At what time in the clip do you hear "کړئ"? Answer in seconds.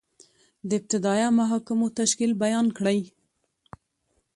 2.77-2.99